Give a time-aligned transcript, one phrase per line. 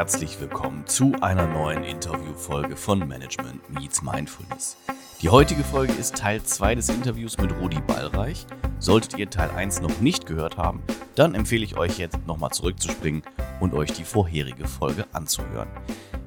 [0.00, 4.78] herzlich willkommen zu einer neuen Interviewfolge von Management Meets Mindfulness.
[5.20, 8.46] Die heutige Folge ist Teil 2 des Interviews mit Rudi Ballreich.
[8.78, 10.82] Solltet ihr Teil 1 noch nicht gehört haben,
[11.16, 13.22] dann empfehle ich euch jetzt nochmal zurückzuspringen
[13.60, 15.68] und euch die vorherige Folge anzuhören.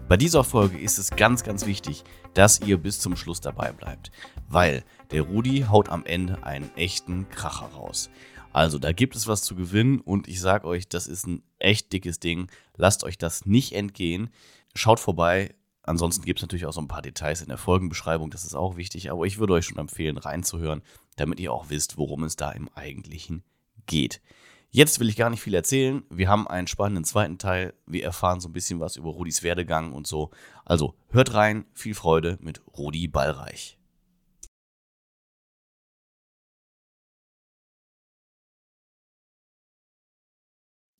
[0.07, 2.03] Bei dieser Folge ist es ganz, ganz wichtig,
[2.35, 4.11] dass ihr bis zum Schluss dabei bleibt,
[4.47, 8.11] weil der Rudi haut am Ende einen echten Kracher raus.
[8.53, 11.91] Also da gibt es was zu gewinnen und ich sage euch, das ist ein echt
[11.91, 12.49] dickes Ding.
[12.77, 14.29] Lasst euch das nicht entgehen.
[14.75, 15.53] Schaut vorbei.
[15.81, 18.77] Ansonsten gibt es natürlich auch so ein paar Details in der Folgenbeschreibung, das ist auch
[18.77, 20.81] wichtig, aber ich würde euch schon empfehlen, reinzuhören,
[21.17, 23.43] damit ihr auch wisst, worum es da im Eigentlichen
[23.85, 24.21] geht.
[24.69, 26.03] Jetzt will ich gar nicht viel erzählen.
[26.09, 27.73] Wir haben einen spannenden zweiten Teil.
[27.85, 30.31] Wir erfahren so ein bisschen was über Rudis Werdegang und so.
[30.65, 33.77] Also hört rein, viel Freude mit Rudi Ballreich.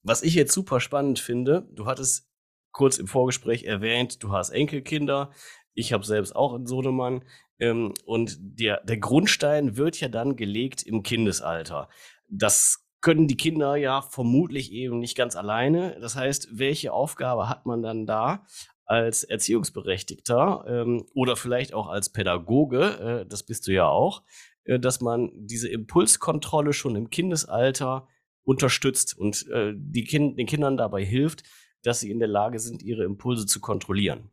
[0.03, 2.29] Was ich jetzt super spannend finde, du hattest
[2.71, 5.31] kurz im Vorgespräch erwähnt, du hast Enkelkinder.
[5.73, 7.23] Ich habe selbst auch einen Sohnemann.
[7.59, 11.87] Ähm, und der, der Grundstein wird ja dann gelegt im Kindesalter.
[12.27, 15.97] Das können die Kinder ja vermutlich eben nicht ganz alleine.
[16.01, 18.45] Das heißt, welche Aufgabe hat man dann da
[18.85, 24.23] als Erziehungsberechtigter ähm, oder vielleicht auch als Pädagoge, äh, das bist du ja auch,
[24.65, 28.07] äh, dass man diese Impulskontrolle schon im Kindesalter
[28.43, 31.43] unterstützt und äh, die kind, den Kindern dabei hilft,
[31.83, 34.29] dass sie in der Lage sind, ihre Impulse zu kontrollieren?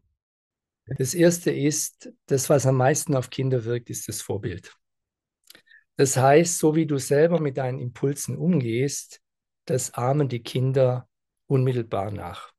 [0.98, 4.76] Das erste ist, das, was am meisten auf Kinder wirkt, ist das Vorbild.
[5.96, 9.20] Das heißt, so wie du selber mit deinen Impulsen umgehst,
[9.66, 11.08] das ahmen die Kinder
[11.46, 12.52] unmittelbar nach.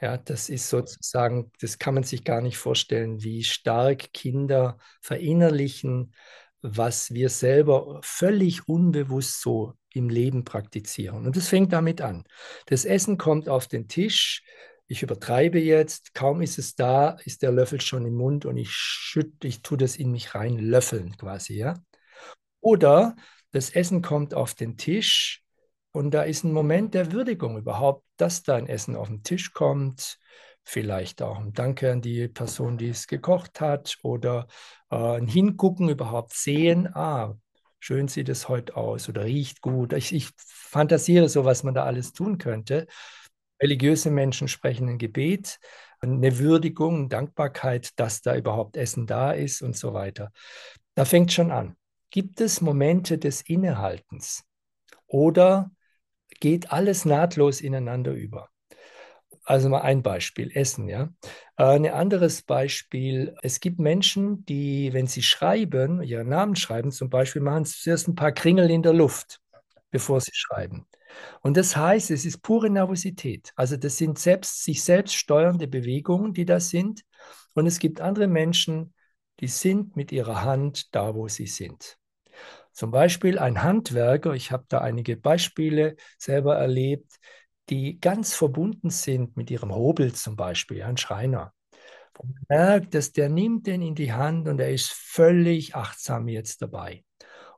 [0.00, 6.14] Ja, das ist sozusagen, das kann man sich gar nicht vorstellen, wie stark Kinder verinnerlichen,
[6.60, 11.26] was wir selber völlig unbewusst so im Leben praktizieren.
[11.26, 12.24] Und das fängt damit an.
[12.66, 14.42] Das Essen kommt auf den Tisch.
[14.88, 18.70] Ich übertreibe jetzt, kaum ist es da, ist der Löffel schon im Mund und ich
[18.70, 21.74] schütte, ich tue das in mich rein, löffeln quasi, ja.
[22.60, 23.16] Oder
[23.50, 25.42] das Essen kommt auf den Tisch
[25.92, 29.52] und da ist ein Moment der Würdigung überhaupt, dass da ein Essen auf den Tisch
[29.52, 30.18] kommt.
[30.62, 34.46] Vielleicht auch ein Danke an die Person, die es gekocht hat oder
[34.90, 37.36] äh, ein Hingucken, überhaupt sehen, ah,
[37.86, 39.92] schön sieht es heute aus oder riecht gut.
[39.92, 42.88] Ich, ich fantasiere so, was man da alles tun könnte.
[43.62, 45.60] Religiöse Menschen sprechen ein Gebet,
[46.00, 50.32] eine Würdigung, Dankbarkeit, dass da überhaupt Essen da ist und so weiter.
[50.96, 51.76] Da fängt schon an.
[52.10, 54.42] Gibt es Momente des Innehaltens
[55.06, 55.70] oder
[56.40, 58.48] geht alles nahtlos ineinander über?
[59.46, 61.08] Also mal ein Beispiel, Essen, ja.
[61.56, 67.10] Äh, ein anderes Beispiel, es gibt Menschen, die, wenn sie schreiben, ihren Namen schreiben zum
[67.10, 69.40] Beispiel, machen zuerst ein paar Kringel in der Luft,
[69.92, 70.86] bevor sie schreiben.
[71.42, 73.52] Und das heißt, es ist pure Nervosität.
[73.54, 77.02] Also das sind selbst, sich selbst steuernde Bewegungen, die da sind.
[77.54, 78.94] Und es gibt andere Menschen,
[79.38, 81.98] die sind mit ihrer Hand da, wo sie sind.
[82.72, 87.16] Zum Beispiel ein Handwerker, ich habe da einige Beispiele selber erlebt,
[87.68, 91.52] die ganz verbunden sind mit ihrem Hobel zum Beispiel, ein Schreiner.
[92.22, 96.62] Man merkt, dass der nimmt den in die Hand und er ist völlig achtsam jetzt
[96.62, 97.04] dabei.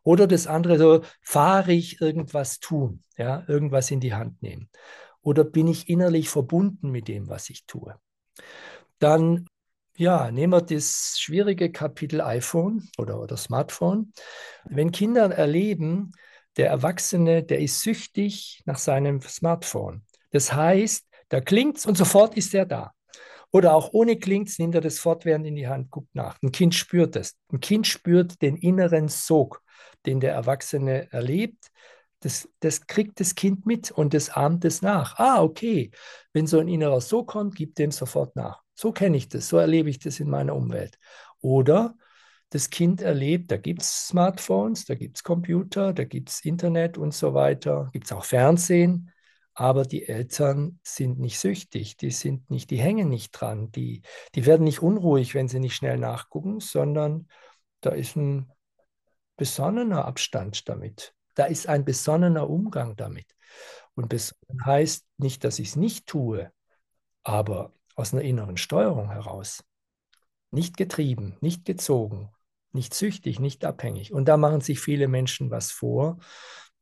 [0.02, 4.70] Oder das andere so, fahrig irgendwas tun, ja, irgendwas in die Hand nehmen.
[5.20, 7.94] Oder bin ich innerlich verbunden mit dem, was ich tue?
[8.98, 9.46] Dann,
[9.96, 14.12] ja, nehmen wir das schwierige Kapitel iPhone oder, oder Smartphone.
[14.64, 16.12] Wenn Kinder erleben,
[16.58, 20.02] der Erwachsene, der ist süchtig nach seinem Smartphone.
[20.30, 22.92] Das heißt, da klingt's und sofort ist er da.
[23.50, 26.36] Oder auch ohne klingt's, nimmt er das fortwährend in die Hand, guckt nach.
[26.42, 27.36] Ein Kind spürt das.
[27.50, 29.62] Ein Kind spürt den inneren Sog,
[30.04, 31.68] den der Erwachsene erlebt.
[32.20, 35.18] Das, das kriegt das Kind mit und das ahmt es nach.
[35.18, 35.92] Ah, okay.
[36.32, 38.62] Wenn so ein innerer Sog kommt, gibt dem sofort nach.
[38.74, 40.98] So kenne ich das, so erlebe ich das in meiner Umwelt.
[41.40, 41.94] Oder
[42.50, 46.96] das Kind erlebt, da gibt es Smartphones, da gibt es Computer, da gibt es Internet
[46.96, 49.12] und so weiter, gibt es auch Fernsehen,
[49.54, 54.02] aber die Eltern sind nicht süchtig, die sind nicht, die hängen nicht dran, die,
[54.34, 57.28] die werden nicht unruhig, wenn sie nicht schnell nachgucken, sondern
[57.80, 58.50] da ist ein
[59.36, 61.14] besonnener Abstand damit.
[61.34, 63.34] Da ist ein besonnener Umgang damit.
[63.94, 66.52] Und besonnen heißt nicht, dass ich es nicht tue,
[67.22, 69.64] aber aus einer inneren Steuerung heraus.
[70.50, 72.30] Nicht getrieben, nicht gezogen,
[72.72, 74.12] nicht süchtig, nicht abhängig.
[74.12, 76.18] Und da machen sich viele Menschen was vor.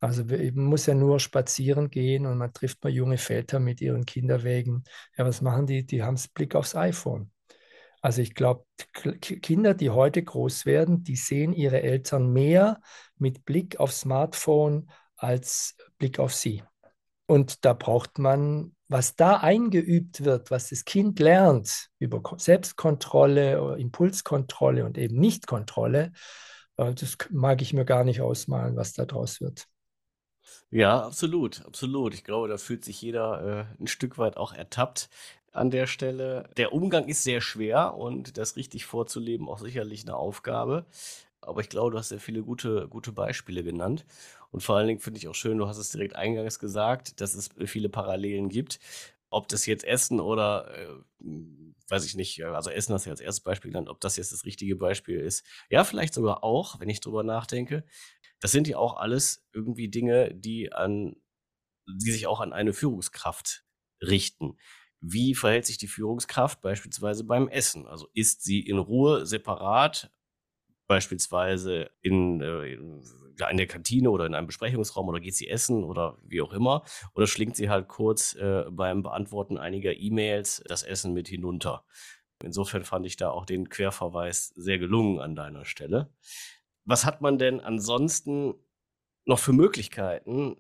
[0.01, 4.05] Also man muss ja nur spazieren gehen und man trifft mal junge Väter mit ihren
[4.05, 4.85] Kinderwägen.
[5.17, 5.87] Ja, was machen die?
[5.87, 7.31] Die haben Blick aufs iPhone.
[8.03, 8.67] Also ich glaube,
[9.21, 12.81] Kinder, die heute groß werden, die sehen ihre Eltern mehr
[13.17, 16.63] mit Blick aufs Smartphone als Blick auf sie.
[17.27, 24.85] Und da braucht man was da eingeübt wird, was das Kind lernt über Selbstkontrolle, Impulskontrolle
[24.85, 26.13] und eben Nichtkontrolle,
[26.77, 29.67] äh, das mag ich mir gar nicht ausmalen, was da draus wird.
[30.71, 32.15] Ja, absolut, absolut.
[32.15, 35.09] Ich glaube, da fühlt sich jeder äh, ein Stück weit auch ertappt
[35.53, 36.49] an der Stelle.
[36.57, 40.87] Der Umgang ist sehr schwer und das richtig vorzuleben auch sicherlich eine Aufgabe.
[41.41, 44.05] Aber ich glaube, du hast sehr viele gute, gute Beispiele genannt.
[44.57, 47.35] Und vor allen Dingen finde ich auch schön, du hast es direkt eingangs gesagt, dass
[47.35, 48.81] es viele Parallelen gibt.
[49.29, 51.27] Ob das jetzt Essen oder, äh,
[51.89, 54.47] weiß ich nicht, also Essen hast du als erstes Beispiel genannt, ob das jetzt das
[54.47, 55.45] richtige Beispiel ist.
[55.69, 57.85] Ja, vielleicht sogar auch, wenn ich drüber nachdenke.
[58.41, 61.17] Das sind ja auch alles irgendwie Dinge, die an,
[61.87, 63.67] die sich auch an eine Führungskraft
[64.03, 64.57] richten.
[65.03, 67.87] Wie verhält sich die Führungskraft beispielsweise beim Essen?
[67.87, 70.11] Also isst sie in Ruhe separat,
[70.87, 72.79] beispielsweise in, äh,
[73.51, 76.83] in, der Kantine oder in einem Besprechungsraum oder geht sie essen oder wie auch immer?
[77.15, 81.85] Oder schlingt sie halt kurz äh, beim Beantworten einiger E-Mails das Essen mit hinunter?
[82.43, 86.13] Insofern fand ich da auch den Querverweis sehr gelungen an deiner Stelle.
[86.85, 88.55] Was hat man denn ansonsten
[89.25, 90.57] noch für Möglichkeiten,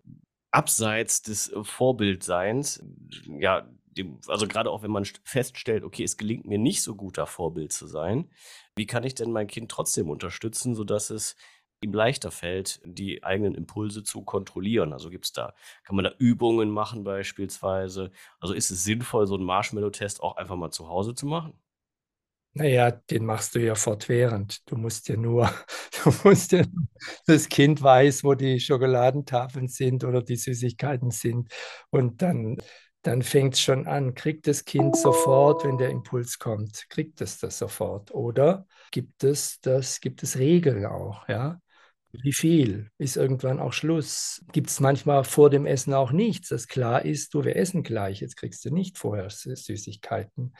[0.50, 2.82] abseits des Vorbildseins,
[3.26, 7.18] ja, dem, also gerade auch wenn man feststellt, okay, es gelingt mir nicht so gut,
[7.18, 8.30] da Vorbild zu sein,
[8.74, 11.36] wie kann ich denn mein Kind trotzdem unterstützen, sodass es
[11.80, 14.92] ihm leichter fällt, die eigenen Impulse zu kontrollieren.
[14.92, 18.10] Also gibt es da, kann man da Übungen machen beispielsweise?
[18.40, 21.52] Also ist es sinnvoll, so einen Marshmallow-Test auch einfach mal zu Hause zu machen?
[22.54, 24.62] Naja, den machst du ja fortwährend.
[24.70, 25.50] Du musst ja nur,
[26.04, 26.62] du musst ja,
[27.26, 31.52] das Kind weiß, wo die Schokoladentafeln sind oder die Süßigkeiten sind.
[31.90, 32.56] Und dann
[33.06, 34.14] dann fängt es schon an.
[34.14, 38.12] Kriegt das Kind sofort, wenn der Impuls kommt, kriegt es das sofort?
[38.12, 41.60] Oder gibt es das, gibt es Regeln auch, ja?
[42.12, 42.90] Wie viel?
[42.98, 44.44] Ist irgendwann auch Schluss?
[44.52, 48.20] Gibt es manchmal vor dem Essen auch nichts, das klar ist, du, wir essen gleich,
[48.20, 50.54] jetzt kriegst du nicht vorher Süßigkeiten.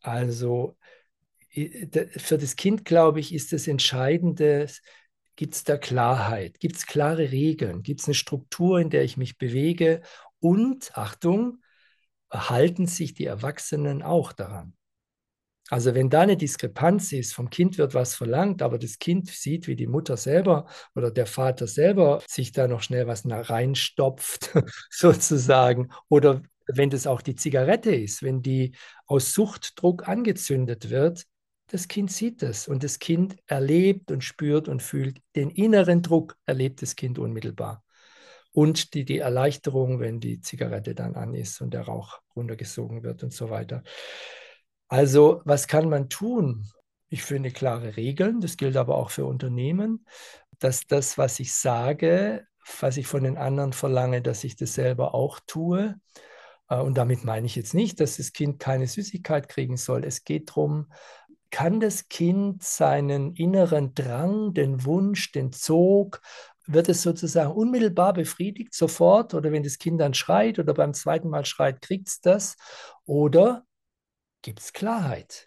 [0.00, 0.76] Also
[1.50, 4.66] für das Kind, glaube ich, ist das Entscheidende,
[5.36, 9.16] gibt es da Klarheit, gibt es klare Regeln, gibt es eine Struktur, in der ich
[9.16, 10.02] mich bewege
[10.40, 11.62] und, Achtung,
[12.30, 14.74] halten sich die Erwachsenen auch daran.
[15.70, 19.66] Also wenn da eine Diskrepanz ist, vom Kind wird was verlangt, aber das Kind sieht,
[19.68, 24.50] wie die Mutter selber oder der Vater selber sich da noch schnell was reinstopft,
[24.90, 28.74] sozusagen, oder wenn das auch die Zigarette ist, wenn die
[29.06, 31.24] aus Suchtdruck angezündet wird,
[31.68, 36.36] das Kind sieht das und das Kind erlebt und spürt und fühlt den inneren Druck,
[36.44, 37.82] erlebt das Kind unmittelbar
[38.52, 43.22] und die, die Erleichterung, wenn die Zigarette dann an ist und der Rauch runtergesogen wird
[43.22, 43.82] und so weiter.
[44.92, 46.66] Also, was kann man tun?
[47.08, 50.04] Ich finde klare Regeln, das gilt aber auch für Unternehmen,
[50.58, 52.46] dass das, was ich sage,
[52.78, 55.98] was ich von den anderen verlange, dass ich das selber auch tue.
[56.68, 60.04] Äh, und damit meine ich jetzt nicht, dass das Kind keine Süßigkeit kriegen soll.
[60.04, 60.92] Es geht darum,
[61.50, 66.20] kann das Kind seinen inneren Drang, den Wunsch, den Zog
[66.66, 71.30] wird es sozusagen unmittelbar befriedigt, sofort, oder wenn das Kind dann schreit oder beim zweiten
[71.30, 72.56] Mal schreit, kriegt es das,
[73.06, 73.64] oder
[74.42, 75.46] gibt es Klarheit?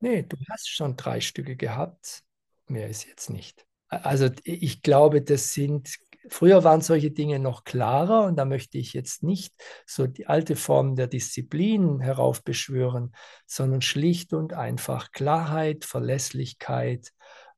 [0.00, 2.22] Nee, du hast schon drei Stücke gehabt,
[2.66, 3.66] mehr ist jetzt nicht.
[3.88, 5.96] Also ich glaube, das sind,
[6.28, 9.54] früher waren solche Dinge noch klarer und da möchte ich jetzt nicht
[9.86, 13.14] so die alte Form der Disziplin heraufbeschwören,
[13.46, 17.12] sondern schlicht und einfach Klarheit, Verlässlichkeit,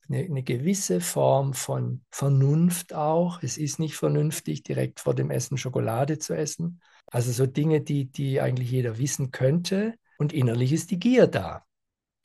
[0.08, 3.42] eine, eine gewisse Form von Vernunft auch.
[3.42, 6.80] Es ist nicht vernünftig, direkt vor dem Essen Schokolade zu essen.
[7.06, 9.94] Also so Dinge, die, die eigentlich jeder wissen könnte.
[10.20, 11.64] Und innerlich ist die Gier da.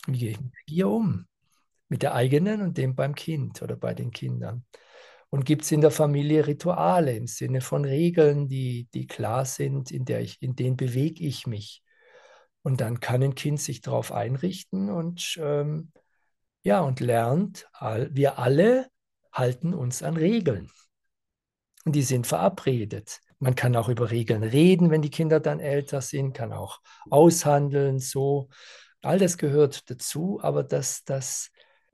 [0.05, 1.27] Wie gehe ich mit der Gier um?
[1.87, 4.65] Mit der eigenen und dem beim Kind oder bei den Kindern.
[5.29, 9.91] Und gibt es in der Familie Rituale im Sinne von Regeln, die, die klar sind,
[9.91, 11.83] in, der ich, in denen bewege ich mich.
[12.63, 15.93] Und dann kann ein Kind sich darauf einrichten und ähm,
[16.63, 18.89] ja, und lernt, wir alle
[19.31, 20.69] halten uns an Regeln.
[21.85, 23.21] Und die sind verabredet.
[23.39, 27.99] Man kann auch über Regeln reden, wenn die Kinder dann älter sind, kann auch aushandeln,
[27.99, 28.49] so.
[29.01, 31.51] All das gehört dazu, aber das, das,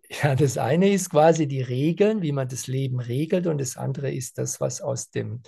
[0.24, 4.12] ja, das eine ist quasi die Regeln, wie man das Leben regelt, und das andere
[4.12, 5.42] ist das, was aus dem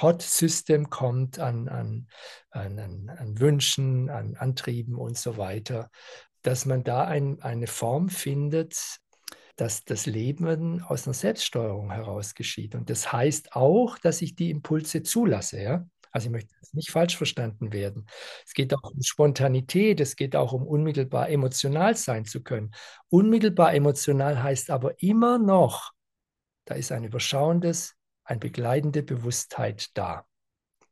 [0.00, 2.08] Hot System kommt an, an,
[2.50, 5.90] an, an Wünschen, an Antrieben und so weiter
[6.44, 9.00] dass man da ein, eine Form findet,
[9.56, 12.74] dass das Leben aus einer Selbststeuerung heraus geschieht.
[12.74, 15.62] Und das heißt auch, dass ich die Impulse zulasse.
[15.62, 15.86] Ja?
[16.10, 18.06] Also ich möchte nicht falsch verstanden werden.
[18.46, 22.72] Es geht auch um Spontanität, es geht auch um unmittelbar emotional sein zu können.
[23.08, 25.92] Unmittelbar emotional heißt aber immer noch,
[26.64, 27.94] da ist ein überschauendes,
[28.24, 30.24] eine begleitende Bewusstheit da.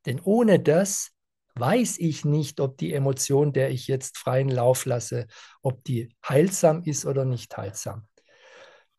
[0.07, 1.11] Denn ohne das
[1.55, 5.27] weiß ich nicht, ob die Emotion, der ich jetzt freien Lauf lasse,
[5.63, 8.09] ob die heilsam ist oder nicht heilsam.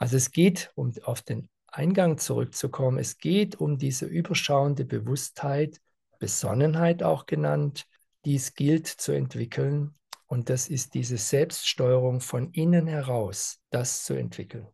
[0.03, 5.79] Also es geht, um auf den Eingang zurückzukommen, es geht um diese überschauende Bewusstheit,
[6.19, 7.88] Besonnenheit auch genannt,
[8.25, 9.95] die es gilt zu entwickeln.
[10.27, 14.67] Und das ist diese Selbststeuerung von innen heraus, das zu entwickeln.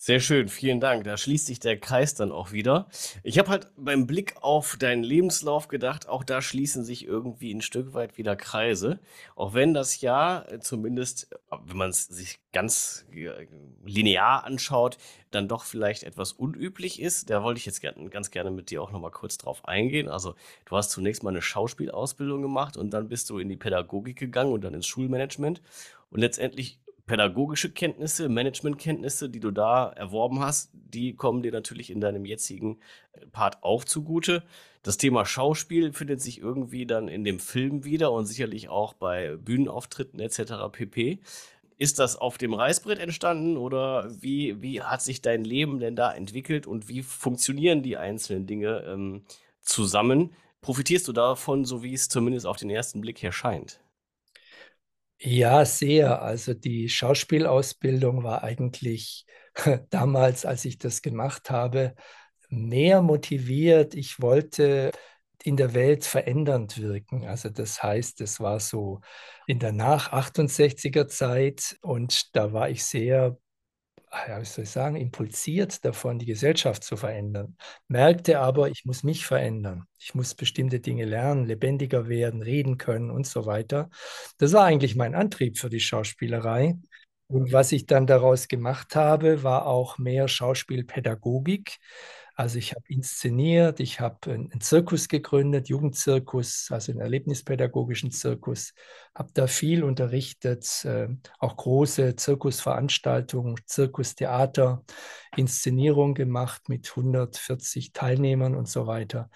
[0.00, 1.02] Sehr schön, vielen Dank.
[1.02, 2.86] Da schließt sich der Kreis dann auch wieder.
[3.24, 7.62] Ich habe halt beim Blick auf deinen Lebenslauf gedacht, auch da schließen sich irgendwie ein
[7.62, 9.00] Stück weit wieder Kreise.
[9.34, 13.06] Auch wenn das ja äh, zumindest, wenn man es sich ganz
[13.84, 14.98] linear anschaut,
[15.32, 17.28] dann doch vielleicht etwas unüblich ist.
[17.28, 20.08] Da wollte ich jetzt ganz gerne mit dir auch nochmal kurz drauf eingehen.
[20.08, 20.36] Also
[20.66, 24.52] du hast zunächst mal eine Schauspielausbildung gemacht und dann bist du in die Pädagogik gegangen
[24.52, 25.60] und dann ins Schulmanagement.
[26.10, 26.78] Und letztendlich
[27.08, 32.78] pädagogische Kenntnisse, Managementkenntnisse, die du da erworben hast, die kommen dir natürlich in deinem jetzigen
[33.12, 34.44] äh, Part auch zugute.
[34.84, 39.34] Das Thema Schauspiel findet sich irgendwie dann in dem Film wieder und sicherlich auch bei
[39.36, 40.70] Bühnenauftritten etc.
[40.70, 41.18] pp.
[41.78, 46.12] Ist das auf dem Reißbrett entstanden oder wie, wie hat sich dein Leben denn da
[46.12, 49.24] entwickelt und wie funktionieren die einzelnen Dinge ähm,
[49.60, 50.30] zusammen?
[50.60, 53.80] Profitierst du davon, so wie es zumindest auf den ersten Blick her scheint?
[55.20, 56.22] Ja, sehr.
[56.22, 59.26] Also die Schauspielausbildung war eigentlich
[59.90, 61.94] damals, als ich das gemacht habe,
[62.48, 63.94] mehr motiviert.
[63.94, 64.92] Ich wollte
[65.42, 67.26] in der Welt verändernd wirken.
[67.26, 69.00] Also das heißt, es war so
[69.46, 73.38] in der Nach-68er Zeit und da war ich sehr
[74.28, 77.56] ja, wie soll ich sagen, impulsiert davon, die Gesellschaft zu verändern,
[77.88, 79.84] merkte aber, ich muss mich verändern.
[79.98, 83.90] Ich muss bestimmte Dinge lernen, lebendiger werden, reden können und so weiter.
[84.38, 86.76] Das war eigentlich mein Antrieb für die Schauspielerei.
[87.26, 91.76] Und was ich dann daraus gemacht habe, war auch mehr Schauspielpädagogik.
[92.38, 98.74] Also ich habe inszeniert, ich habe einen Zirkus gegründet, Jugendzirkus, also einen erlebnispädagogischen Zirkus,
[99.12, 101.08] habe da viel unterrichtet, äh,
[101.40, 104.84] auch große Zirkusveranstaltungen, Zirkustheater,
[105.34, 109.30] Inszenierung gemacht mit 140 Teilnehmern und so weiter.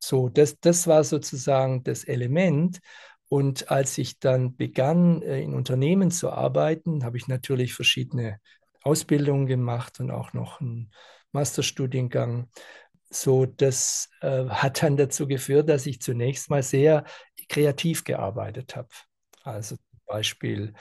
[0.00, 2.80] So, das, das war sozusagen das Element.
[3.28, 8.40] Und als ich dann begann, äh, in Unternehmen zu arbeiten, habe ich natürlich verschiedene
[8.82, 10.90] Ausbildungen gemacht und auch noch ein
[11.32, 12.48] Masterstudiengang.
[13.10, 17.04] So, das äh, hat dann dazu geführt, dass ich zunächst mal sehr
[17.48, 18.88] kreativ gearbeitet habe.
[19.42, 20.74] Also zum Beispiel,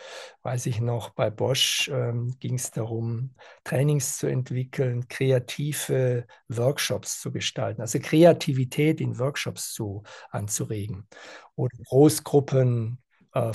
[0.43, 7.31] weiß ich noch, bei Bosch ähm, ging es darum, Trainings zu entwickeln, kreative Workshops zu
[7.31, 11.07] gestalten, also Kreativität in Workshops zu, anzuregen.
[11.55, 13.01] Oder Großgruppen,
[13.33, 13.53] äh,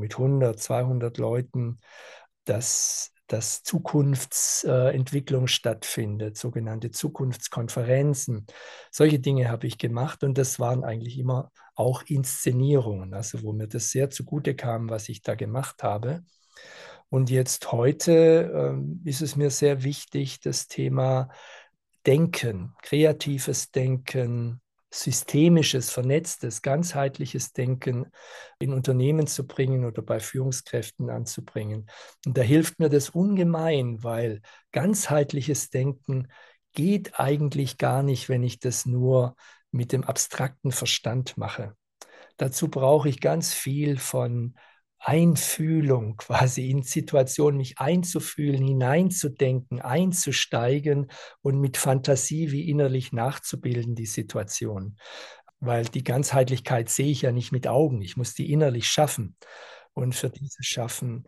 [0.00, 1.80] mit 100, 200 Leuten.
[2.44, 8.46] Das dass Zukunftsentwicklung stattfindet, sogenannte Zukunftskonferenzen.
[8.90, 13.68] Solche Dinge habe ich gemacht und das waren eigentlich immer auch Inszenierungen, also wo mir
[13.68, 16.24] das sehr zugute kam, was ich da gemacht habe.
[17.10, 21.28] Und jetzt heute äh, ist es mir sehr wichtig, das Thema
[22.06, 28.06] Denken, kreatives Denken, systemisches, vernetztes, ganzheitliches Denken
[28.58, 31.90] in Unternehmen zu bringen oder bei Führungskräften anzubringen.
[32.24, 34.40] Und da hilft mir das ungemein, weil
[34.72, 36.28] ganzheitliches Denken
[36.72, 39.36] geht eigentlich gar nicht, wenn ich das nur
[39.70, 41.74] mit dem abstrakten Verstand mache.
[42.36, 44.54] Dazu brauche ich ganz viel von
[45.00, 54.06] Einfühlung, quasi in Situationen mich einzufühlen, hineinzudenken, einzusteigen und mit Fantasie wie innerlich nachzubilden, die
[54.06, 54.96] Situation.
[55.60, 59.36] Weil die Ganzheitlichkeit sehe ich ja nicht mit Augen, ich muss die innerlich schaffen.
[59.92, 61.26] Und für dieses Schaffen,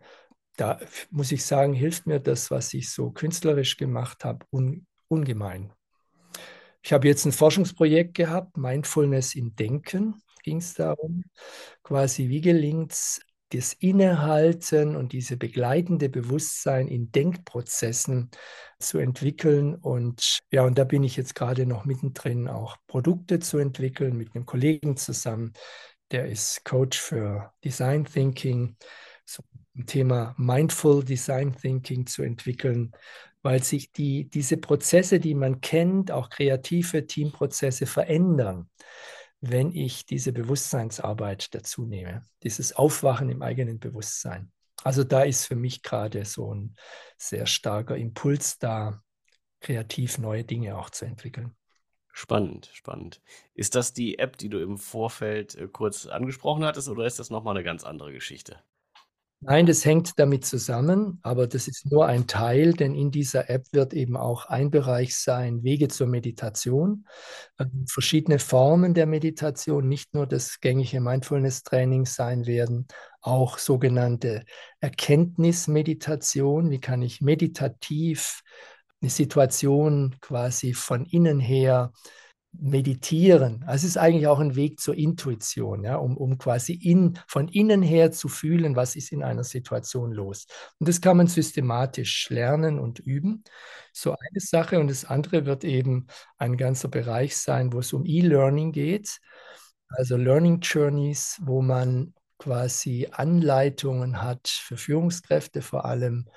[0.57, 5.73] da muss ich sagen, hilft mir das, was ich so künstlerisch gemacht habe, un ungemein.
[6.81, 11.23] Ich habe jetzt ein Forschungsprojekt gehabt, Mindfulness im Denken ging es darum,
[11.83, 13.21] quasi wie gelingt es,
[13.53, 18.31] das Innehalten und diese begleitende Bewusstsein in Denkprozessen
[18.79, 19.75] zu entwickeln.
[19.75, 24.35] Und ja, und da bin ich jetzt gerade noch mittendrin, auch Produkte zu entwickeln mit
[24.35, 25.53] einem Kollegen zusammen.
[26.11, 28.75] Der ist Coach für Design Thinking,
[29.25, 29.43] so
[29.75, 32.91] ein Thema Mindful Design Thinking zu entwickeln,
[33.43, 38.69] weil sich die, diese Prozesse, die man kennt, auch kreative Teamprozesse verändern
[39.41, 44.51] wenn ich diese Bewusstseinsarbeit dazu nehme, dieses Aufwachen im eigenen Bewusstsein.
[44.83, 46.75] Also da ist für mich gerade so ein
[47.17, 49.01] sehr starker Impuls da,
[49.59, 51.55] kreativ neue Dinge auch zu entwickeln.
[52.13, 53.21] Spannend, spannend.
[53.53, 57.29] Ist das die App, die du im Vorfeld äh, kurz angesprochen hattest, oder ist das
[57.29, 58.61] nochmal eine ganz andere Geschichte?
[59.43, 63.65] Nein, das hängt damit zusammen, aber das ist nur ein Teil, denn in dieser App
[63.71, 67.07] wird eben auch ein Bereich sein, Wege zur Meditation,
[67.57, 72.85] ähm, verschiedene Formen der Meditation, nicht nur das gängige Mindfulness-Training sein werden,
[73.19, 74.43] auch sogenannte
[74.79, 78.43] Erkenntnismeditation, wie kann ich meditativ
[79.01, 81.93] eine Situation quasi von innen her
[82.53, 83.63] meditieren.
[83.65, 87.47] Also es ist eigentlich auch ein Weg zur Intuition, ja, um, um quasi in, von
[87.47, 90.47] innen her zu fühlen, was ist in einer Situation los.
[90.79, 93.43] Und das kann man systematisch lernen und üben.
[93.93, 94.79] So eine Sache.
[94.79, 99.19] Und das andere wird eben ein ganzer Bereich sein, wo es um E-Learning geht.
[99.89, 106.27] Also Learning Journeys, wo man quasi Anleitungen hat für Führungskräfte vor allem,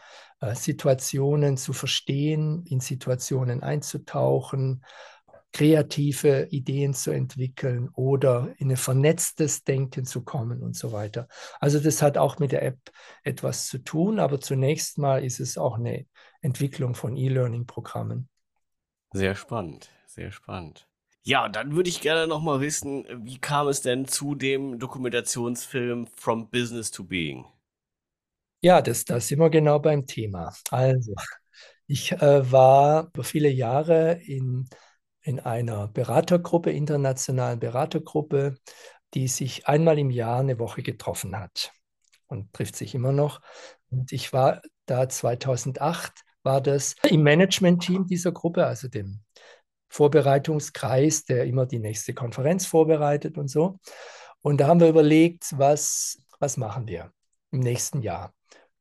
[0.40, 4.84] äh, Situationen zu verstehen, in Situationen einzutauchen,
[5.54, 11.28] kreative Ideen zu entwickeln oder in ein vernetztes Denken zu kommen und so weiter.
[11.60, 12.78] Also das hat auch mit der App
[13.22, 16.06] etwas zu tun, aber zunächst mal ist es auch eine
[16.40, 18.28] Entwicklung von E-Learning-Programmen.
[19.12, 20.88] Sehr spannend, sehr spannend.
[21.22, 26.08] Ja, dann würde ich gerne noch mal wissen, wie kam es denn zu dem Dokumentationsfilm
[26.16, 27.46] From Business to Being?
[28.60, 30.52] Ja, das, da sind wir genau beim Thema.
[30.70, 31.14] Also,
[31.86, 34.68] ich äh, war über viele Jahre in
[35.24, 38.56] in einer Beratergruppe, internationalen Beratergruppe,
[39.14, 41.72] die sich einmal im Jahr eine Woche getroffen hat
[42.26, 43.40] und trifft sich immer noch.
[43.90, 46.12] Und ich war da 2008,
[46.42, 49.22] war das im Management-Team dieser Gruppe, also dem
[49.88, 53.78] Vorbereitungskreis, der immer die nächste Konferenz vorbereitet und so.
[54.42, 57.12] Und da haben wir überlegt, was, was machen wir
[57.50, 58.34] im nächsten Jahr.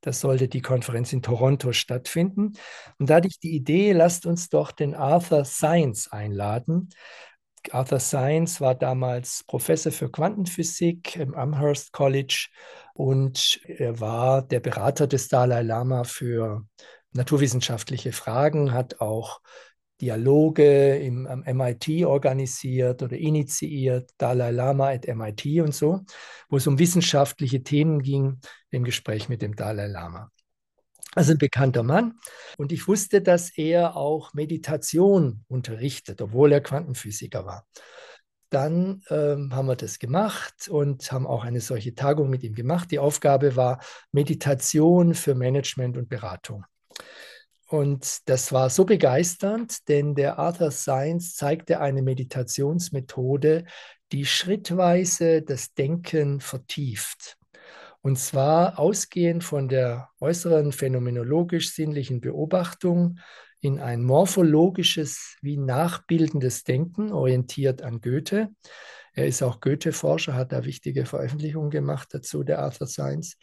[0.03, 2.53] Das sollte die Konferenz in Toronto stattfinden.
[2.99, 6.89] Und da hatte ich die Idee, lasst uns doch den Arthur Science einladen.
[7.71, 12.49] Arthur Science war damals Professor für Quantenphysik im Amherst College
[12.93, 16.65] und er war der Berater des Dalai Lama für
[17.13, 19.39] naturwissenschaftliche Fragen, hat auch
[20.01, 26.01] Dialoge im, am MIT organisiert oder initiiert, Dalai Lama at MIT und so,
[26.49, 30.29] wo es um wissenschaftliche Themen ging im Gespräch mit dem Dalai Lama.
[31.15, 32.19] Also ein bekannter Mann.
[32.57, 37.67] Und ich wusste, dass er auch Meditation unterrichtet, obwohl er Quantenphysiker war.
[38.49, 42.91] Dann ähm, haben wir das gemacht und haben auch eine solche Tagung mit ihm gemacht.
[42.91, 43.79] Die Aufgabe war
[44.11, 46.65] Meditation für Management und Beratung.
[47.73, 53.65] Und das war so begeisternd, denn der Arthur Science zeigte eine Meditationsmethode,
[54.11, 57.39] die schrittweise das Denken vertieft.
[58.01, 63.17] Und zwar ausgehend von der äußeren phänomenologisch-sinnlichen Beobachtung
[63.59, 68.49] in ein morphologisches wie nachbildendes Denken, orientiert an Goethe.
[69.15, 73.35] Er ist auch Goethe-Forscher, hat da wichtige Veröffentlichungen gemacht dazu, der Arthur Science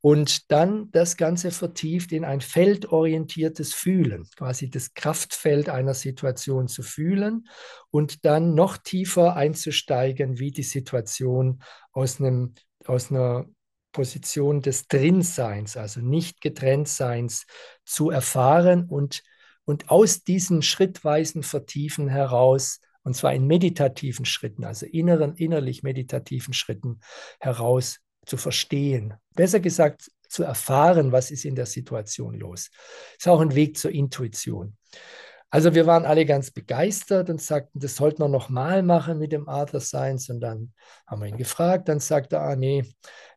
[0.00, 6.82] und dann das Ganze vertieft in ein feldorientiertes Fühlen, quasi das Kraftfeld einer Situation zu
[6.82, 7.48] fühlen
[7.90, 12.54] und dann noch tiefer einzusteigen, wie die Situation aus, einem,
[12.86, 13.46] aus einer
[13.90, 17.46] Position des Drinseins, also nicht getrenntseins,
[17.84, 19.22] zu erfahren und,
[19.64, 26.52] und aus diesen schrittweisen Vertiefen heraus und zwar in meditativen Schritten, also inneren, innerlich meditativen
[26.52, 27.00] Schritten
[27.40, 29.14] heraus zu verstehen.
[29.38, 32.70] Besser gesagt, zu erfahren, was ist in der Situation los.
[33.16, 34.76] Ist auch ein Weg zur Intuition.
[35.48, 39.48] Also wir waren alle ganz begeistert und sagten, das sollten wir nochmal machen mit dem
[39.48, 40.28] Arthur Science.
[40.28, 40.72] Und dann
[41.06, 42.82] haben wir ihn gefragt, dann sagte er, ah nee,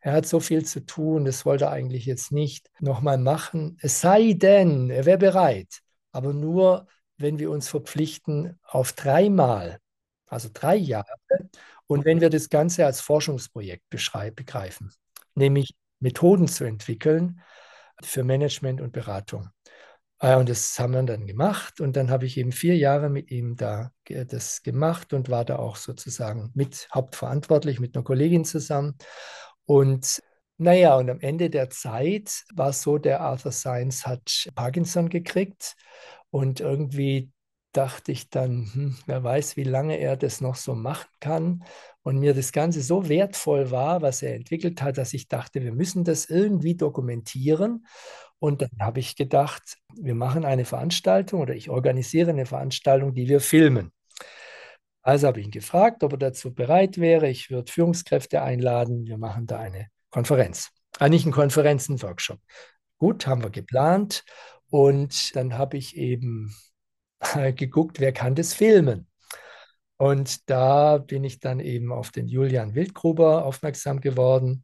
[0.00, 3.78] er hat so viel zu tun, das wollte er eigentlich jetzt nicht nochmal machen.
[3.80, 5.78] Es sei denn, er wäre bereit,
[6.10, 9.78] aber nur, wenn wir uns verpflichten auf dreimal,
[10.26, 11.06] also drei Jahre,
[11.86, 14.92] und wenn wir das Ganze als Forschungsprojekt begreifen,
[15.36, 17.40] nämlich Methoden zu entwickeln
[18.02, 19.50] für Management und Beratung.
[20.18, 21.80] Äh, und das haben wir dann gemacht.
[21.80, 25.56] Und dann habe ich eben vier Jahre mit ihm da das gemacht und war da
[25.56, 28.96] auch sozusagen mit hauptverantwortlich mit einer Kollegin zusammen.
[29.64, 30.20] Und
[30.58, 35.74] naja, und am Ende der Zeit war es so, der Arthur Science hat Parkinson gekriegt
[36.30, 37.32] und irgendwie
[37.72, 41.64] dachte ich dann, hm, wer weiß, wie lange er das noch so machen kann.
[42.02, 45.72] Und mir das Ganze so wertvoll war, was er entwickelt hat, dass ich dachte, wir
[45.72, 47.86] müssen das irgendwie dokumentieren.
[48.38, 53.28] Und dann habe ich gedacht, wir machen eine Veranstaltung oder ich organisiere eine Veranstaltung, die
[53.28, 53.92] wir filmen.
[55.02, 57.28] Also habe ich ihn gefragt, ob er dazu bereit wäre.
[57.28, 59.06] Ich würde Führungskräfte einladen.
[59.06, 60.70] Wir machen da eine Konferenz.
[60.98, 62.38] Ah, eine Konferenz, einen Workshop.
[62.98, 64.24] Gut, haben wir geplant.
[64.70, 66.54] Und dann habe ich eben
[67.56, 69.06] geguckt, wer kann das filmen.
[69.98, 74.62] Und da bin ich dann eben auf den Julian Wildgruber aufmerksam geworden.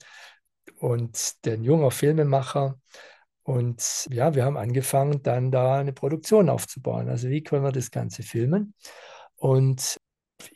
[0.81, 2.79] und der junger Filmemacher.
[3.45, 7.09] Und ja, wir haben angefangen, dann da eine Produktion aufzubauen.
[7.09, 8.75] Also wie können wir das Ganze filmen?
[9.37, 9.99] Und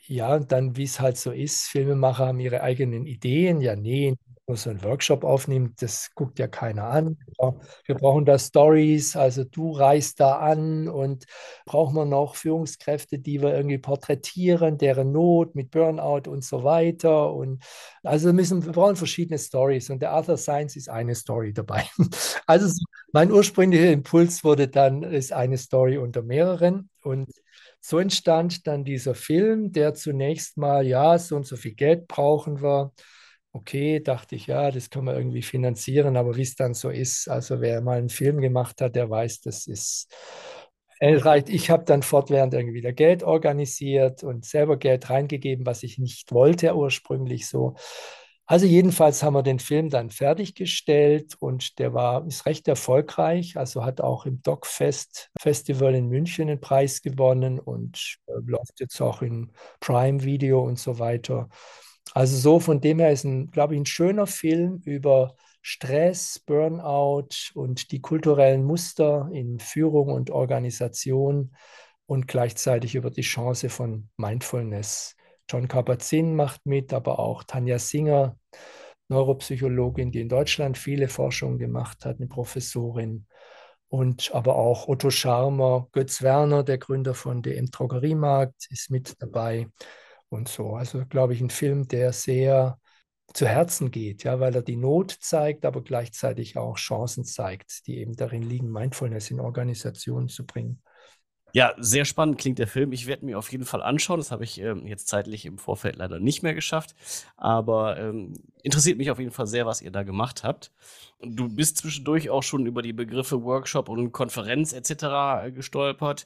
[0.07, 3.61] ja, dann, wie es halt so ist, Filmemacher haben ihre eigenen Ideen.
[3.61, 4.15] Ja, nee,
[4.47, 7.17] nur so einen Workshop aufnimmt, das guckt ja keiner an.
[7.85, 11.25] Wir brauchen da Stories, also du reist da an und
[11.65, 17.33] brauchen wir noch Führungskräfte, die wir irgendwie porträtieren, deren Not mit Burnout und so weiter.
[17.33, 17.63] Und
[18.03, 21.85] also müssen, wir brauchen verschiedene Stories und der Arthur Science ist eine Story dabei.
[22.45, 22.67] Also
[23.13, 27.29] mein ursprünglicher Impuls wurde dann, ist eine Story unter mehreren und
[27.79, 32.61] so entstand dann dieser Film, der zunächst mal, ja, so und so viel Geld brauchen
[32.61, 32.91] wir
[33.53, 37.29] okay, dachte ich, ja, das kann man irgendwie finanzieren, aber wie es dann so ist,
[37.29, 40.11] also wer mal einen Film gemacht hat, der weiß, das ist
[41.47, 46.31] Ich habe dann fortwährend irgendwie wieder Geld organisiert und selber Geld reingegeben, was ich nicht
[46.31, 47.75] wollte ursprünglich so.
[48.45, 53.57] Also jedenfalls haben wir den Film dann fertiggestellt und der war, ist recht erfolgreich.
[53.57, 58.99] Also hat auch im Dogfest Festival in München einen Preis gewonnen und äh, läuft jetzt
[59.01, 61.49] auch in Prime Video und so weiter.
[62.13, 67.29] Also so von dem her ist ein, glaube ich, ein schöner Film über Stress, Burnout
[67.53, 71.55] und die kulturellen Muster in Führung und Organisation
[72.05, 75.15] und gleichzeitig über die Chance von Mindfulness.
[75.49, 78.37] John Kabat-Zinn macht mit, aber auch Tanja Singer,
[79.07, 83.25] Neuropsychologin, die in Deutschland viele Forschungen gemacht hat, eine Professorin.
[83.87, 89.69] Und aber auch Otto Scharmer, Götz Werner, der Gründer von DM Drogeriemarkt, ist mit dabei
[90.33, 90.75] und so.
[90.75, 92.77] Also glaube ich, ein Film, der sehr
[93.33, 97.97] zu Herzen geht, ja, weil er die Not zeigt, aber gleichzeitig auch Chancen zeigt, die
[97.97, 100.81] eben darin liegen, Mindfulness in Organisationen zu bringen.
[101.55, 102.91] Ja, sehr spannend klingt der Film.
[102.93, 104.19] Ich werde mir auf jeden Fall anschauen.
[104.19, 106.95] Das habe ich ähm, jetzt zeitlich im Vorfeld leider nicht mehr geschafft.
[107.37, 110.71] Aber ähm, interessiert mich auf jeden Fall sehr, was ihr da gemacht habt.
[111.21, 115.45] Du bist zwischendurch auch schon über die Begriffe Workshop und Konferenz etc.
[115.45, 116.25] Äh, gestolpert.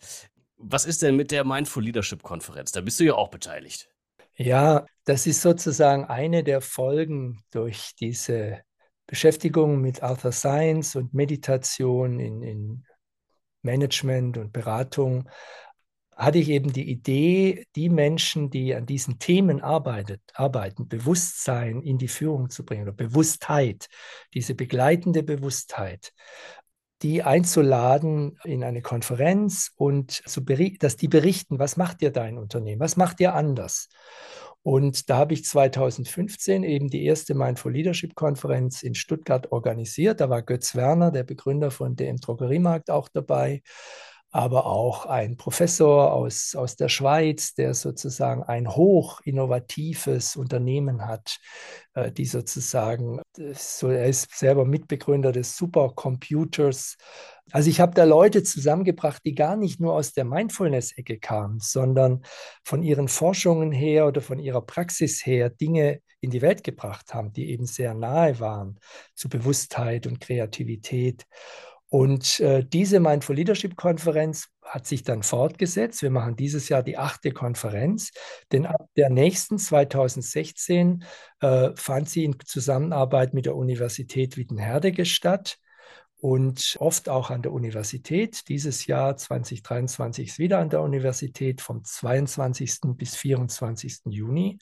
[0.58, 2.72] Was ist denn mit der Mindful Leadership Konferenz?
[2.72, 3.90] Da bist du ja auch beteiligt.
[4.38, 8.62] Ja, das ist sozusagen eine der Folgen durch diese
[9.08, 12.84] Beschäftigung mit Arthur Science und Meditation in, in
[13.64, 15.28] Management und Beratung.
[16.16, 21.98] Hatte ich eben die Idee, die Menschen, die an diesen Themen arbeitet, arbeiten, Bewusstsein in
[21.98, 23.88] die Führung zu bringen oder Bewusstheit,
[24.36, 26.14] diese begleitende Bewusstheit,
[27.02, 30.22] die einzuladen in eine Konferenz und
[30.80, 33.90] dass die berichten, was macht ihr dein Unternehmen, was macht ihr anders.
[34.64, 40.20] Und da habe ich 2015 eben die erste Mindful Leadership Konferenz in Stuttgart organisiert.
[40.20, 43.62] Da war Götz Werner, der Begründer von DM Drogeriemarkt, auch dabei
[44.38, 51.40] aber auch ein Professor aus, aus der Schweiz, der sozusagen ein hoch innovatives Unternehmen hat,
[51.96, 53.20] äh, die sozusagen,
[53.56, 56.98] so, er ist selber Mitbegründer des Supercomputers.
[57.52, 62.22] Also ich habe da Leute zusammengebracht, die gar nicht nur aus der Mindfulness-Ecke kamen, sondern
[62.64, 67.34] von ihren Forschungen her oder von ihrer Praxis her Dinge in die Welt gebracht haben,
[67.34, 68.80] die eben sehr nahe waren
[69.16, 71.26] zu Bewusstheit und Kreativität.
[71.90, 76.02] Und äh, diese Mindful Leadership Konferenz hat sich dann fortgesetzt.
[76.02, 78.12] Wir machen dieses Jahr die achte Konferenz,
[78.52, 81.06] denn ab der nächsten 2016
[81.40, 85.60] äh, fand sie in Zusammenarbeit mit der Universität Wittenherdecke statt
[86.20, 88.50] und oft auch an der Universität.
[88.50, 92.80] Dieses Jahr 2023 ist wieder an der Universität vom 22.
[92.98, 94.02] bis 24.
[94.06, 94.58] Juni.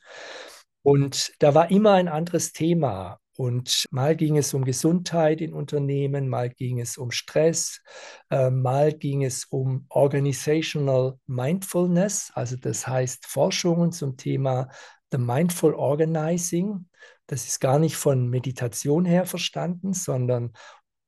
[0.84, 3.20] Und da war immer ein anderes Thema.
[3.38, 7.82] Und mal ging es um Gesundheit in Unternehmen, mal ging es um Stress,
[8.30, 14.70] äh, mal ging es um Organizational Mindfulness, also das heißt Forschungen zum Thema
[15.12, 16.88] The Mindful Organizing.
[17.28, 20.54] Das ist gar nicht von Meditation her verstanden, sondern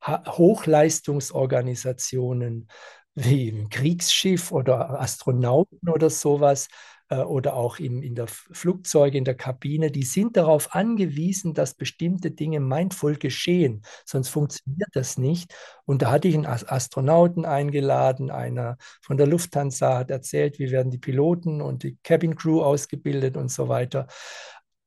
[0.05, 2.69] Hochleistungsorganisationen
[3.15, 6.67] wie ein Kriegsschiff oder Astronauten oder sowas
[7.15, 12.31] oder auch im, in der Flugzeuge, in der Kabine, die sind darauf angewiesen, dass bestimmte
[12.31, 15.53] Dinge mindful geschehen, sonst funktioniert das nicht.
[15.85, 20.91] Und da hatte ich einen Astronauten eingeladen, einer von der Lufthansa hat erzählt, wie werden
[20.91, 24.07] die Piloten und die Cabin Crew ausgebildet und so weiter.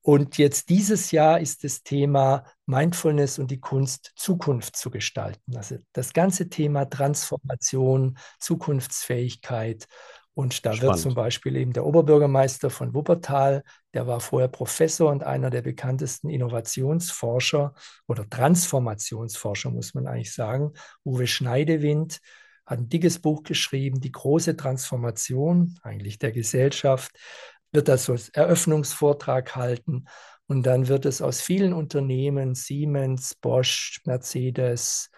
[0.02, 5.56] Und jetzt dieses Jahr ist das Thema Mindfulness und die Kunst, Zukunft zu gestalten.
[5.56, 9.86] Also das ganze Thema Transformation, Zukunftsfähigkeit
[10.34, 10.82] und da Spannend.
[10.82, 13.62] wird zum Beispiel eben der Oberbürgermeister von Wuppertal,
[13.94, 17.74] der war vorher Professor und einer der bekanntesten Innovationsforscher
[18.06, 20.72] oder Transformationsforscher, muss man eigentlich sagen,
[21.04, 22.20] Uwe Schneidewind,
[22.64, 27.10] hat ein dickes Buch geschrieben, Die große Transformation eigentlich der Gesellschaft,
[27.72, 30.06] wird das als Eröffnungsvortrag halten.
[30.46, 35.10] Und dann wird es aus vielen Unternehmen, Siemens, Bosch, Mercedes,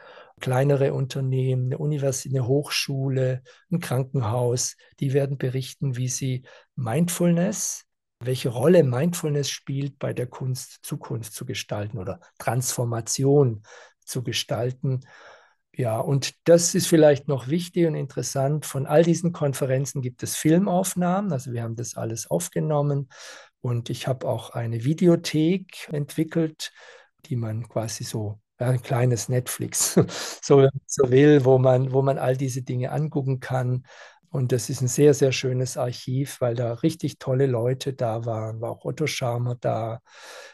[0.43, 6.43] kleinere Unternehmen, eine Universität, eine Hochschule, ein Krankenhaus, die werden berichten, wie sie
[6.75, 7.87] Mindfulness,
[8.21, 13.63] welche Rolle Mindfulness spielt bei der Kunst, Zukunft zu gestalten oder Transformation
[14.05, 15.01] zu gestalten.
[15.75, 18.67] Ja, und das ist vielleicht noch wichtig und interessant.
[18.67, 21.33] Von all diesen Konferenzen gibt es Filmaufnahmen.
[21.33, 23.09] Also wir haben das alles aufgenommen
[23.63, 26.73] und ich habe auch eine Videothek entwickelt,
[27.27, 29.95] die man quasi so ein kleines Netflix,
[30.43, 33.85] so, so will, wo man, wo man all diese Dinge angucken kann.
[34.31, 38.63] Und das ist ein sehr, sehr schönes Archiv, weil da richtig tolle Leute da waren.
[38.63, 40.01] War auch Otto Scharmer da,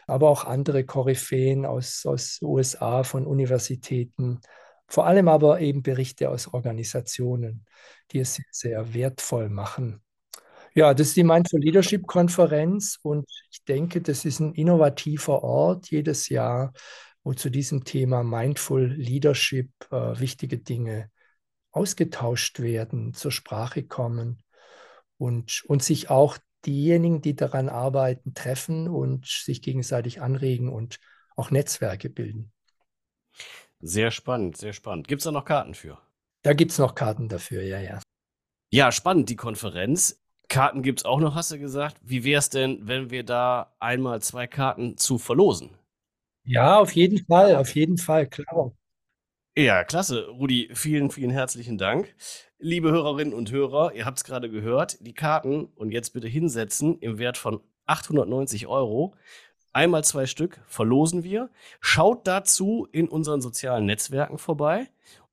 [0.05, 4.41] aber auch andere Koryphäen aus, aus USA von Universitäten.
[4.87, 7.65] Vor allem aber eben Berichte aus Organisationen,
[8.11, 10.01] die es sehr, sehr wertvoll machen.
[10.75, 15.89] Ja, das ist die Mindful Leadership Konferenz und ich denke, das ist ein innovativer Ort
[15.89, 16.73] jedes Jahr,
[17.23, 21.11] wo zu diesem Thema Mindful Leadership äh, wichtige Dinge
[21.71, 24.43] ausgetauscht werden, zur Sprache kommen
[25.17, 30.99] und, und sich auch diejenigen, die daran arbeiten, treffen und sich gegenseitig anregen und
[31.35, 32.51] auch Netzwerke bilden.
[33.79, 35.07] Sehr spannend, sehr spannend.
[35.07, 35.99] Gibt es da noch Karten für?
[36.41, 37.99] Da gibt es noch Karten dafür, ja, ja.
[38.71, 40.21] Ja, spannend, die Konferenz.
[40.47, 41.97] Karten gibt es auch noch, hast du gesagt.
[42.01, 45.78] Wie wäre es denn, wenn wir da einmal zwei Karten zu verlosen?
[46.43, 48.71] Ja, auf jeden Fall, auf jeden Fall, klar.
[49.55, 50.27] Ja, klasse.
[50.27, 52.15] Rudi, vielen, vielen herzlichen Dank.
[52.59, 56.97] Liebe Hörerinnen und Hörer, ihr habt es gerade gehört, die Karten und jetzt bitte hinsetzen
[56.99, 59.15] im Wert von 890 Euro.
[59.73, 61.49] Einmal zwei Stück verlosen wir.
[61.81, 64.87] Schaut dazu in unseren sozialen Netzwerken vorbei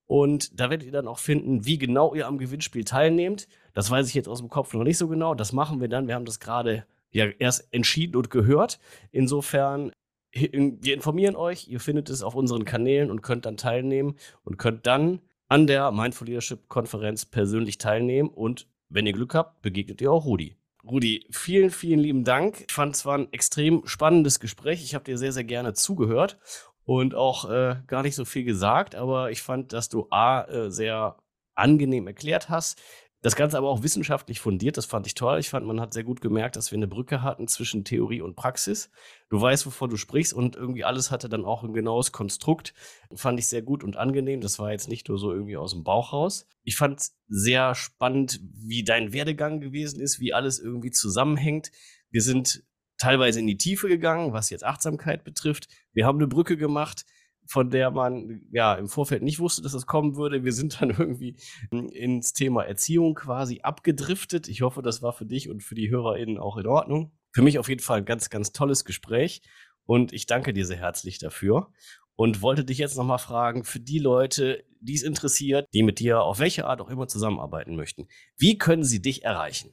[0.07, 3.49] und da werdet ihr dann auch finden, wie genau ihr am Gewinnspiel teilnehmt.
[3.75, 5.35] Das weiß ich jetzt aus dem Kopf noch nicht so genau.
[5.35, 6.07] Das machen wir dann.
[6.07, 8.79] Wir haben das gerade ja erst entschieden und gehört.
[9.11, 9.92] Insofern
[10.37, 14.87] wir informieren euch, ihr findet es auf unseren Kanälen und könnt dann teilnehmen und könnt
[14.87, 20.12] dann an der Mindful Leadership Konferenz persönlich teilnehmen und wenn ihr Glück habt, begegnet ihr
[20.12, 20.57] auch Rudi.
[20.85, 22.64] Rudi, vielen, vielen lieben Dank.
[22.68, 24.85] Ich fand es war ein extrem spannendes Gespräch.
[24.85, 26.38] Ich habe dir sehr, sehr gerne zugehört
[26.85, 30.70] und auch äh, gar nicht so viel gesagt, aber ich fand, dass du A, äh,
[30.70, 31.16] sehr
[31.57, 32.81] angenehm erklärt hast,
[33.22, 35.38] das Ganze aber auch wissenschaftlich fundiert, das fand ich toll.
[35.38, 38.37] Ich fand, man hat sehr gut gemerkt, dass wir eine Brücke hatten zwischen Theorie und
[38.37, 38.90] Praxis.
[39.31, 42.74] Du weißt, wovon du sprichst und irgendwie alles hatte dann auch ein genaues Konstrukt.
[43.14, 44.40] Fand ich sehr gut und angenehm.
[44.40, 46.46] Das war jetzt nicht nur so irgendwie aus dem Bauch raus.
[46.62, 51.72] Ich fand sehr spannend, wie dein Werdegang gewesen ist, wie alles irgendwie zusammenhängt.
[52.11, 52.64] Wir sind
[52.98, 55.68] teilweise in die Tiefe gegangen, was jetzt Achtsamkeit betrifft.
[55.92, 57.05] Wir haben eine Brücke gemacht
[57.47, 60.45] von der man ja im Vorfeld nicht wusste, dass das kommen würde.
[60.45, 61.37] Wir sind dann irgendwie
[61.71, 64.49] ins Thema Erziehung quasi abgedriftet.
[64.49, 67.13] Ich hoffe, das war für dich und für die HörerInnen auch in Ordnung.
[67.33, 69.43] Für mich auf jeden Fall ein ganz, ganz tolles Gespräch
[69.85, 71.71] und ich danke dir sehr herzlich dafür
[72.17, 76.23] und wollte dich jetzt nochmal fragen, für die Leute, die es interessiert, die mit dir
[76.23, 79.73] auf welche Art auch immer zusammenarbeiten möchten, wie können sie dich erreichen?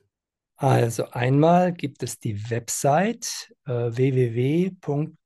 [0.55, 3.97] Also einmal gibt es die Website äh,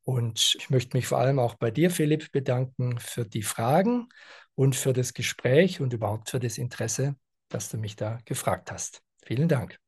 [0.04, 4.08] Und ich möchte mich vor allem auch bei dir, Philipp, bedanken für die Fragen
[4.54, 7.16] und für das Gespräch und überhaupt für das Interesse,
[7.48, 9.02] dass du mich da gefragt hast.
[9.24, 9.78] Vielen Dank.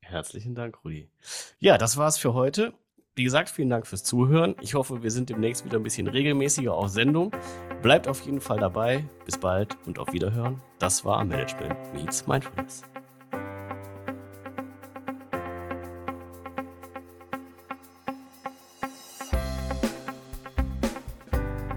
[0.00, 1.10] Herzlichen Dank, Rudi.
[1.58, 2.74] Ja, das war's für heute.
[3.14, 4.56] wie gesagt, vielen Dank fürs Zuhören.
[4.62, 7.30] Ich hoffe, wir sind demnächst wieder ein bisschen regelmäßiger auf Sendung.
[7.82, 9.04] Bleibt auf jeden Fall dabei.
[9.26, 10.62] Bis bald und auf Wiederhören.
[10.78, 12.82] Das war Management Meets Mindfulness.